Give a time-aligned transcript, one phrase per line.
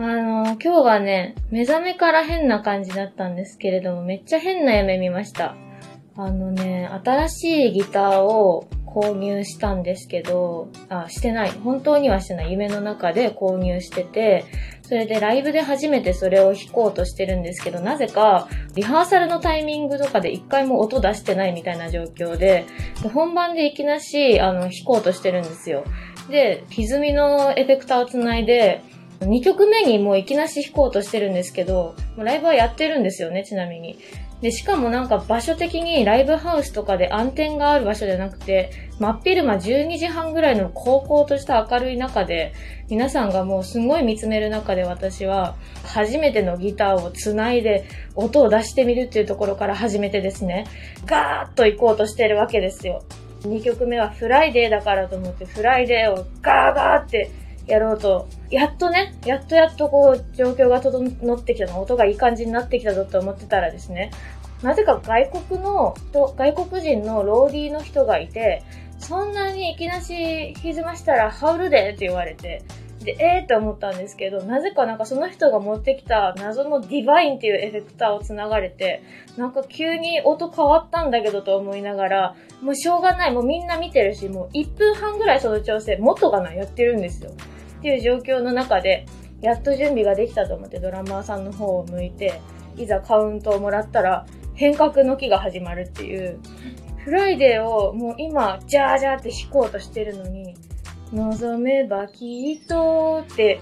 [0.00, 5.56] あの、今日はね、目覚めから変な感じだったんですけれども、めっちゃ変な夢見ました。
[6.16, 11.50] あのね、新しいギターを購入したんですけど、あ、してない。
[11.50, 12.52] 本当にはしてない。
[12.52, 14.46] 夢の中で購入してて、
[14.80, 22.64] それでライブで初めてそれを弾こうとしてるんですけど、なぜか、リハーサルのタイミングとかで一回も音出してないみたいな状況で、
[23.02, 25.84] で本番でいきなし、あの、弾こうとしてるんですよ。
[26.30, 28.82] で、歪みのエフェクターをつないで、
[29.20, 33.98] 2曲目にもういきなし弾こうとしてるんですけど、もうライブはやってるんですよね、ちなみに。
[34.40, 42.54] で、しかもなんか場所的にライブハウスとかで暗転がある場所じゃなくて、真っ昼間12時半ぐらいの高校とした明るい中で、
[42.88, 50.64] 皆さんがもうすごい見つめる中で私は、初めてのギターを繋いで音を出してみるっていうところから始めてですね、
[51.04, 53.02] ガーッと行こうとしてるわけですよ。
[53.42, 57.30] 2曲目はフライデーだからと思って、フライデーをガーガーって
[57.72, 64.10] やろうと、やっとね、やっとやっとこう、状況が整ってきたの、音がいい感じになってきたぞと思ってたらですね、
[64.62, 68.62] なぜか外国の、外国人のローディーの人がいて、
[68.98, 72.62] そんなにいきなし歪ましたらハウるでって言われて、
[73.02, 79.02] で、えーって思ったんですけど、なぜかなんかその人が持ってきた謎のディバインっていうエフェクターを繋がれて、
[79.38, 87.30] なんか急に音変わったんだけどと思いながら、もうしょうがない、もうみんな見てるし、もう1分半ぐらいその調整、元がな、やってるんですよ。
[87.80, 89.06] っていう状況の中で、
[89.40, 92.40] やっと準備ができたと思ってドラマーさんの方を向いて、
[92.76, 96.38] いざカウントをもらったら、変革の木が始まるっていう、
[96.98, 100.54] フライデーをもう今、ジャージャーって弾こうとしてるのに、
[101.14, 103.60] 望めばきっとって、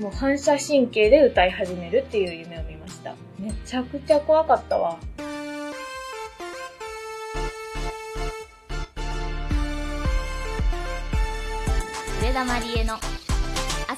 [0.00, 3.14] もう反射神経で歌い始めるっていう夢を見ました。
[3.38, 4.98] めちゃくちゃ怖かったわ。
[12.20, 12.96] 上田まりえの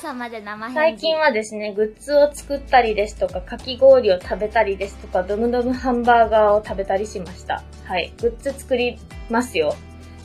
[0.02, 7.62] 朝まで生返事最近はですね、グッズを作ったりですとか、かき氷を食べたりですとか、ドムドムハンバーガーを食べたりしました。
[7.84, 8.12] はい。
[8.20, 8.98] グッズ作り
[9.30, 9.76] ますよ。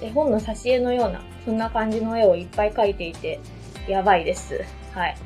[0.01, 3.39] 絵本の挿絵のような、そんな感じの絵をいっぱい描いていて、
[3.87, 4.65] やばいです。
[4.95, 5.17] はい。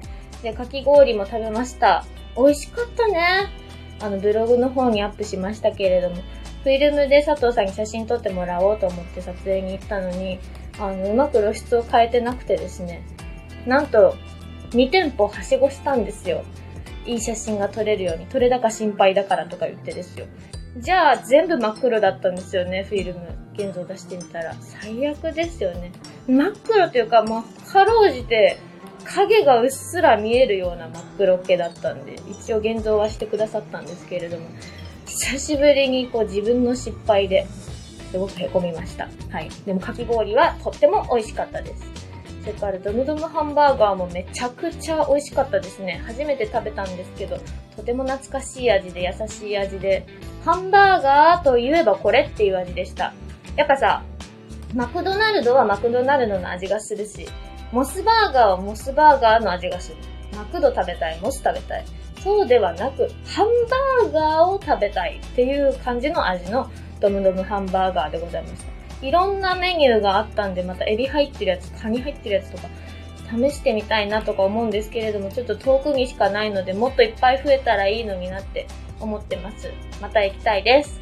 [0.44, 2.04] で、かき氷も食べました。
[2.36, 3.48] 美味しかったね。
[4.02, 6.18] あの、ブログの方にアップしましたけれども、
[6.64, 10.40] フィルムで佐藤さんに写真撮ってもらおうと思って撮影に行ったのに、
[10.78, 13.02] あの、うまく露出を変えてなくてですね、
[13.66, 14.18] なんと、
[14.72, 16.44] 2店舗はしごしたんですよ。
[17.06, 18.26] いい写真が撮れるように。
[18.28, 20.26] 撮れ高心配だからとか言ってですよ。
[20.78, 23.22] じゃあ、全部真っ黒だったんですよね、フィルム。
[23.54, 24.56] 現像出してみたら。
[24.62, 25.92] 最悪ですよね。
[26.28, 28.58] 真っ黒というか、もう、かろうじて、
[29.04, 34.48] 影がうっすら見えるような真っ黒系だったんで、一応現像はしてくださったんですけれども、
[35.06, 37.48] 久しぶりにこう自分の失敗で、
[38.12, 39.10] すごく凹みました。
[39.30, 39.50] はい。
[39.66, 41.91] でもかき氷はとっても美味しかったです。
[42.42, 46.02] それからドムドムハンバーガーもめちゃくちゃ美味しかったですね。
[46.06, 47.38] 初めて食べたんですけど、
[47.76, 50.06] とても懐かしい味で優しい味で、
[50.44, 53.14] ハンバーガーといえばこれっていう味でした。
[53.56, 54.04] やっぱさ、
[54.74, 57.28] マクドナルドはマクドナルドの味がするし、
[57.72, 59.98] モスバーガーはモスバーガーの味がする。
[60.36, 61.86] マクド食べたい、モス食べたい。
[62.24, 63.48] そうではなく、ハン
[64.04, 66.70] バーガーを食べたいっていう感じの味の
[67.00, 68.71] ドムドムハンバーガーでございました。
[69.02, 72.68] いろんなメニューがあったんで、またエビ入ってるやつ、カニ入ってるやつとか、
[73.32, 78.68] 試してみたいなとか思うんですけれども、ちょっと遠くにしかないので、もっといっぱい増えたらいいのになって
[79.00, 79.72] 思ってます。
[80.02, 81.02] また行きたいです。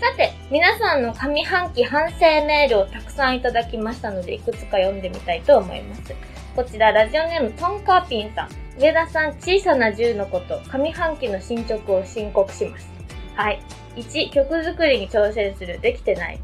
[0.00, 6.14] さて、皆さんの上半期反省メールをたくさんいただきましたので、いくつか読んでみたいと思います。
[6.54, 8.48] こちら、ラジオネームトンカーピンさん。
[8.80, 12.88] 上田さん、小さな銃のこと、上半期の進捗を申告します。
[13.34, 13.60] はい。
[13.96, 15.80] 1、曲作りに挑戦する。
[15.80, 16.38] できてない。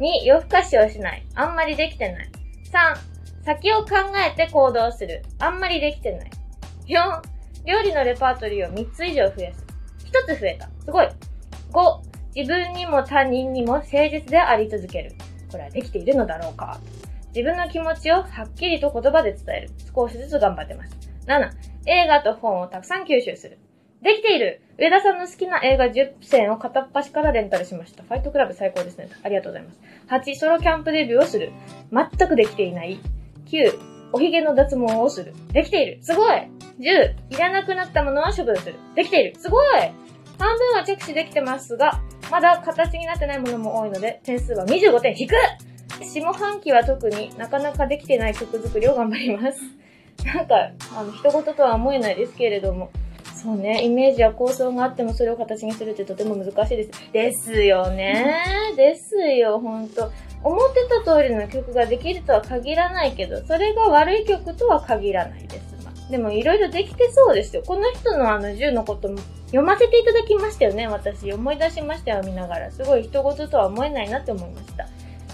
[0.00, 1.26] 2、夜更かしをしない。
[1.34, 2.30] あんまりできてない。
[2.72, 5.22] 3、先を考えて行動する。
[5.38, 6.30] あんまりできてない。
[6.86, 7.20] 4、
[7.66, 9.64] 料理のレパートリーを3つ以上増やす。
[10.28, 10.70] 1つ増えた。
[10.84, 11.08] すごい。
[11.72, 15.12] 5、自分にも他人にも誠実であり続ける。
[15.50, 16.80] これはできているのだろうか
[17.34, 19.70] 自分の気持ちをはっきりと言葉で伝える。
[19.94, 20.96] 少しずつ頑張ってます。
[21.26, 21.50] 7、
[21.86, 23.58] 映画と本をたくさん吸収する。
[24.02, 28.02] できている上田さんの好きな映画10選を片っ端からレンタルしました。
[28.02, 29.10] ファイトクラブ最高ですね。
[29.22, 29.80] ありがとうございます。
[30.08, 31.52] 8、ソロキャンプデビューをする。
[31.92, 32.98] 全くできていない。
[33.46, 33.78] 9、
[34.12, 35.34] おひげの脱毛をする。
[35.52, 35.98] できている。
[36.02, 36.48] すごい
[36.80, 38.76] !10、いらなくなったものは処分する。
[38.94, 39.38] できている。
[39.38, 39.66] すごい
[40.38, 42.00] 半分は着手できてますが、
[42.30, 45.34] まだ形になってないものも多いので、点数は25点引く
[46.02, 49.60] 下半期は特になかなかできてない曲作りを頑張ります。
[50.24, 50.54] なんか、
[50.96, 52.90] あの、人事とは思えないですけれども、
[53.42, 56.90] そうね、イメージや構想があってもそれを形にするってとても難しいです。
[57.12, 58.36] ですよね。
[58.76, 60.10] ですよ、ほんと。
[60.44, 65.84] 思ってた通りの曲ができるとは限らないけど、それが悪い曲とは限らないです。
[65.84, 67.62] まあでもいろいろできてそうですよ。
[67.66, 70.86] この人のあの10のことも読ませていただきましたよね。
[70.88, 72.70] 私思い出しましたよ、見ながら。
[72.70, 74.86] すごい人事とは思えないなって思いました。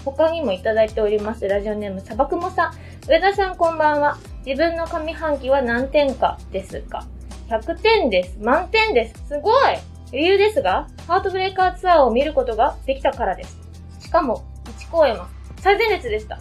[0.05, 1.45] 他にもいただいております。
[1.47, 2.73] ラジオネーム、砂漠もさん。
[3.09, 4.17] 上田さんこんばんは。
[4.45, 7.05] 自分の上半期は何点かですか？
[7.49, 8.37] ?100 点です。
[8.41, 9.27] 満点です。
[9.27, 9.77] すごい
[10.11, 13.57] 理由ですが、ハートブレイカーツアーを見ることができたからです。
[13.99, 15.27] しかも、1公演は
[15.57, 16.39] 最前列でした。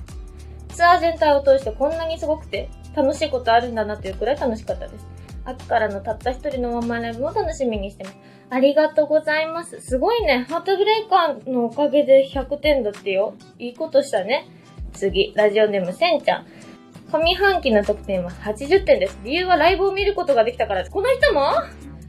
[0.69, 5.07] ツアー全体を通してこんなにすごくて、楽しいことあるんだなというくらい楽しかったです。
[5.45, 8.17] 秋からのたった一人のワンマンライブも楽しみにしてます。
[8.51, 9.81] ありがとうございます。
[9.81, 10.47] すごいね。
[10.49, 13.35] ハートブレイカーのおかげで100点だってよ。
[13.59, 14.47] いいことしたね。
[14.93, 16.47] 次、ラジオネームせんちゃん。
[17.13, 19.19] 上半期の得点は80点です。
[19.25, 20.91] 理由はライブを見ることができたからです。
[20.91, 21.53] この人も？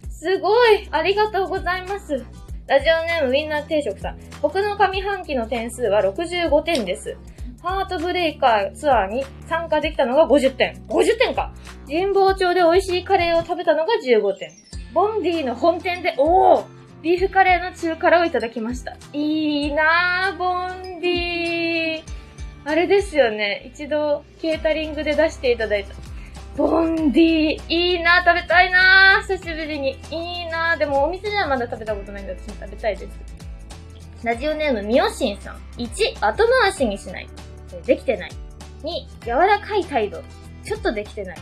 [0.09, 2.25] すごいありがとうございます。
[2.65, 4.19] ラジオネームウィンナー定食さん。
[4.41, 7.15] 僕の上半期の点数は65点です。
[7.61, 10.75] ハートブレイカーツアーに参加できたのが50点。
[10.87, 11.53] 50点か
[11.85, 14.51] 神保町で美味しいカレーを食べたのが15点。
[14.93, 16.65] ボンディの本店で、おー
[17.01, 18.97] ビーフカレーの中辛をいただきました。
[19.13, 22.16] いいなぁ、ボンディー
[22.67, 23.71] あれですよね。
[23.73, 25.95] 一度、ケータリングで出していただいた。
[26.57, 29.97] ボンディいいな、食べたいな、久しぶりに。
[30.11, 33.19] いいな、でもお店ではまだ食べたことないんで私も食べたいです。
[34.21, 35.55] ラジオネームみよしんさん。
[35.77, 37.29] 1、後回しにしない。
[37.85, 38.31] できてない。
[38.83, 40.21] 2、柔らかい態度。
[40.65, 41.37] ちょっとできてない。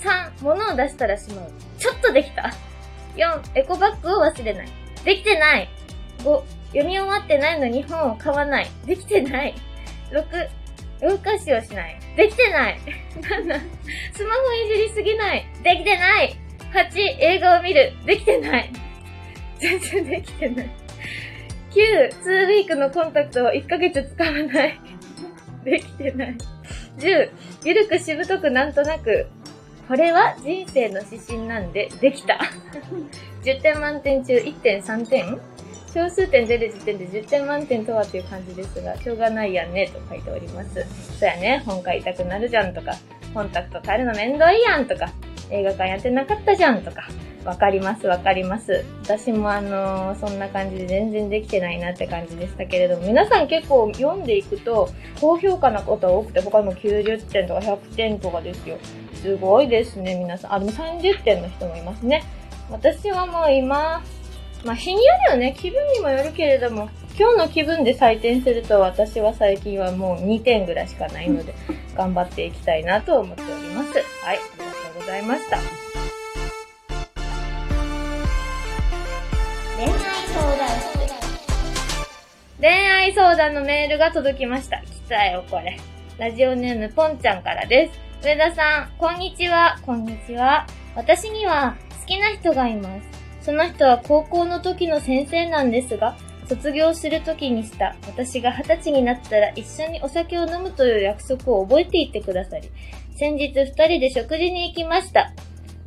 [0.00, 1.50] 3、物を出したらしまう。
[1.76, 2.52] ちょっとできた。
[3.16, 4.68] 4、エコバッグを忘れない。
[5.04, 5.68] できてない。
[6.20, 8.68] 5、読み終わってないのに本を買わない。
[8.86, 9.52] できてない。
[10.10, 10.24] 6、
[11.00, 12.00] 夜更かしをしない。
[12.16, 12.78] できてない。
[13.20, 13.60] 7、
[14.14, 15.46] スマホいじりすぎない。
[15.62, 16.36] できてない。
[16.72, 17.92] 8、映画を見る。
[18.04, 18.70] できてない。
[19.58, 20.70] 全然できてない。
[21.70, 24.80] 9、2ウィークのコンタクトを1ヶ月使わない。
[25.64, 26.36] できてない。
[26.98, 27.30] 10、
[27.64, 29.26] ゆるくしぶとくなんとなく。
[29.88, 32.40] これは人生の指針なんで、できた。
[33.42, 35.40] 10点満点中1.3点
[35.96, 40.84] 小数点出る時点で10点満点とはという感じですが、しょうがないやんね、と書いております。
[41.18, 42.92] そうやね、本買いたくなるじゃんとか、
[43.32, 45.10] コンタクト変えるのめんどいやんとか、
[45.50, 47.08] 映画館やってなかったじゃんとか、
[47.46, 48.84] わかりますわかります。
[49.04, 58.76] 私もあのーそんな感じで全然できてないなって感じでしたけれども、皆さん結構読んでいくと、高評価なことが多くて、他にも90点とか100点とかですよ。
[59.14, 60.54] すごいですね、皆さん。
[60.56, 62.22] あ、でも30点の人もいますね。
[62.70, 64.02] 私はもう今、
[64.64, 66.88] まあ日によるよね、気分にもよるけれども、
[67.18, 71.54] 今日の気分で採点すると私は最近はもう2点ぐらいしかないので、
[71.96, 73.94] 頑張っていきたいなと思っております。
[73.94, 75.58] はい、ありがとうございました。
[79.76, 79.94] 恋愛
[80.28, 80.96] 相談室
[82.58, 84.78] 恋愛相談のメールが届きました。
[84.78, 85.78] 来たよ、これ。
[86.18, 88.26] ラジオネームポンちゃんからです。
[88.26, 89.78] 上田さん、こんにちは。
[89.84, 90.66] こんにちは。
[90.94, 93.15] 私には好きな人がいます。
[93.46, 96.16] その人は高校の時の先生なんですが、
[96.48, 102.68] 卒業する時にした私が二十歳になったら一緒にお酒を飲むという約束を覚えていってくださり、
[103.16, 105.32] 先日二人で食事に行きました。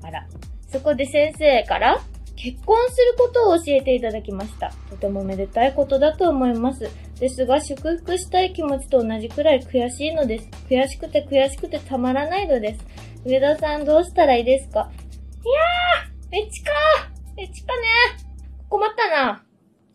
[0.04, 0.26] あら、
[0.70, 2.00] そこで先生から
[2.38, 4.72] 結婚することを教えていただきました。
[4.90, 6.90] とてもめでたいことだと思います。
[7.20, 10.50] ですが、祝福したい気持ちと同じくらい悔しいのです。
[10.70, 12.86] 悔しくて悔しくてたまらないのです。
[13.26, 14.80] 上田さんどうしたらいいですか？
[14.80, 16.72] いやーめっちか
[17.04, 17.09] め
[17.46, 17.88] っちかね
[18.70, 19.44] 困ったな。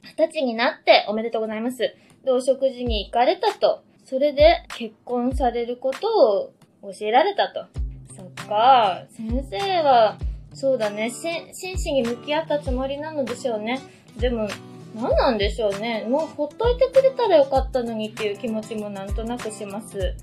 [0.02, 1.78] 二十歳になっておめでとうございます。
[2.24, 3.84] で、お食事に行かれたと。
[4.04, 7.66] それで結婚されることを教えられたと。
[8.14, 10.18] そっか、先生は、
[10.52, 13.80] そうだね、真摯に向き合ったつもりなのでしょうね。
[14.18, 14.48] でも、
[14.94, 16.06] 何なんでしょうね。
[16.08, 20.14] もうほっといてくれたらよかったのにっていう気持ちもなんとなくします。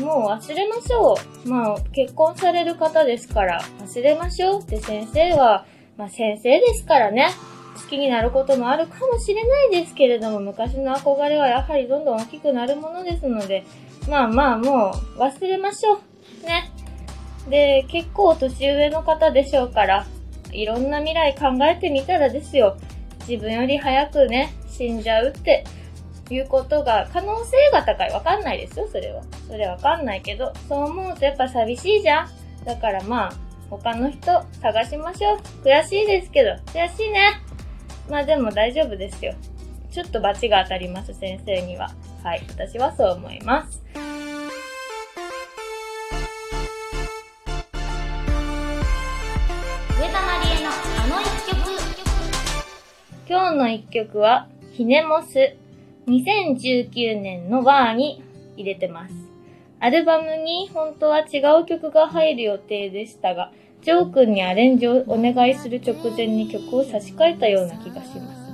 [0.00, 1.48] もう忘れましょう。
[1.48, 5.66] まあ、結婚される方ですから、忘れましょうって先生は、
[5.96, 7.30] まあ先生ですからね。
[7.76, 13.64] 好きになることもあるかもしれないですけれども、昔の憧れはやはりどんどん大きくなるものですので、
[14.08, 16.46] まあまあもう忘れましょう。
[16.46, 16.70] ね。
[17.48, 20.06] で、結構年上の方でしょうから、
[20.52, 22.76] いろんな未来考えてみたらですよ。
[23.28, 25.64] 自分より早くね、死んじゃうって
[26.30, 28.10] いうことが可能性が高い。
[28.10, 29.22] わかんないですよ、それは。
[29.48, 32.28] それわかんないけど、そう思うとやっぱ寂しいじゃん。
[32.64, 35.38] だからまあ、他の人探しましょう。
[35.64, 37.40] 悔しいですけど、悔しいね。
[38.08, 39.34] まあでも大丈夫ですよ。
[39.90, 41.90] ちょっと罰が当たります、先生には。
[42.22, 43.82] はい、私はそう思います。
[49.98, 51.56] 上田まりえのあの一曲
[53.28, 55.56] 今日の一曲は、ヒネモス。
[56.06, 58.22] 2019年のバーに
[58.56, 59.14] 入れてます。
[59.78, 63.52] アルバムに本当は違う曲が入る予定でしたが、
[63.82, 68.46] ジョー君にアレンジをお願いする直前に曲を差し替えたような気がします。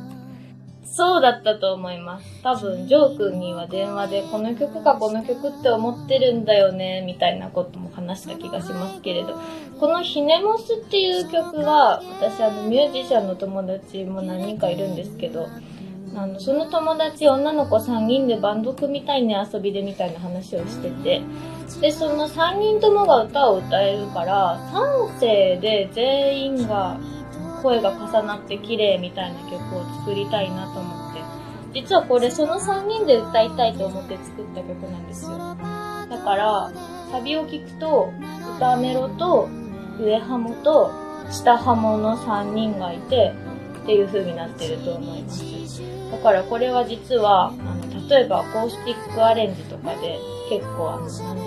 [0.95, 2.43] そうだったと思います。
[2.43, 9.41] 多分、ジョー君には電話でこの曲かこの曲って思ってるんだよね、みたいなことも話した気がしますけれど、
[9.81, 15.47] このヒネモスっていう曲が、私あのミュージシャンの友達も何人かいるんですけど、
[16.15, 21.23] あの、その友達女の子3人でバンド組みたいね遊びでみたいな話をしてて、
[21.81, 26.99] で、その3人ともが歌を歌えるから、3世で全員が
[27.63, 31.23] 声が重なって綺麗みたいな曲を作りたいなと思って。
[31.75, 35.39] 実はこれその3人で歌いたいと思って作った曲なんですよ。
[35.39, 36.71] だから、
[37.11, 38.11] サビを聞くと、
[38.57, 39.49] 歌メロと
[39.99, 40.91] 上ハモと
[41.31, 43.33] 下ハモの3人がいて、
[43.83, 45.43] っていう風になってると思います。
[46.11, 51.43] だからこれは実は、あの、例えばアコースティックアレンジとかで結構あの、なんでしょうね。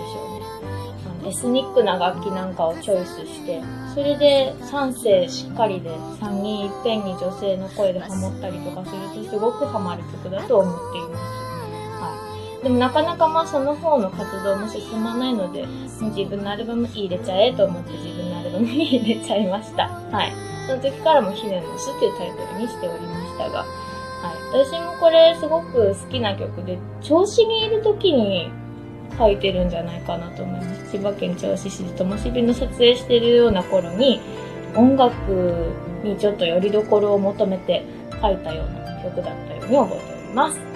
[1.22, 3.62] あのエスニックな楽器なんかをチョイスして、
[3.94, 12.64] それで3声しっかりで3人いっぺんに女性の声でハモったりとかするとすごくハマる曲だと思っています。
[12.64, 15.68] でもなかなかまあその方の活動も進まないので、
[16.02, 19.88] 自分のアルバム入れちゃえと思って自分のアルバムに入れちゃいました。
[19.88, 20.55] はい。
[20.66, 23.66] その時からもヒネムスっていうタイトルにしておりましたが、は
[24.54, 24.66] い。
[24.66, 28.52] 私もこれすごく好きな曲で、調子にいる時に
[29.18, 30.92] 書いてるんじゃないかなと思います。
[30.92, 34.20] 千葉県銚子市でともしびの撮影してるような頃に、
[34.76, 35.72] 音楽
[36.04, 37.84] にちょっと拠り所を求めて
[38.22, 40.75] 書いたような曲だったように覚えております。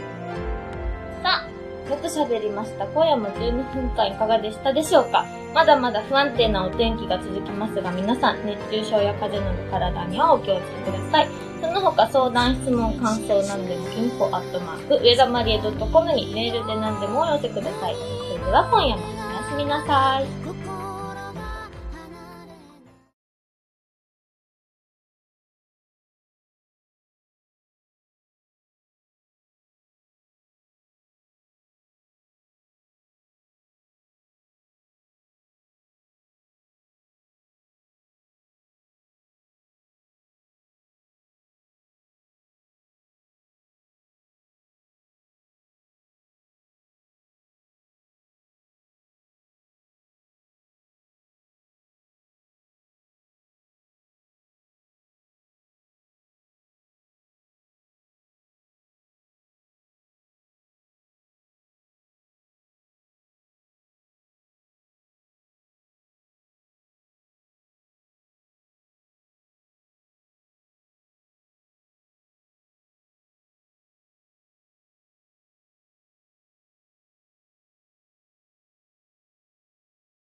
[1.89, 2.86] よく喋りました。
[2.86, 5.25] 今夜も12分間いかがでしたでしょうか？
[5.55, 11.27] まだまだ不安定なお天気が続きますが、皆さん熱中症や風邪など体にはお気をつけください。
[11.60, 17.96] その他相談、質問、感想なんでもインフォアットマーク、上田まりえ .com にメールで何でもお寄せください。
[17.96, 20.38] それでは今夜もおやすみなさい。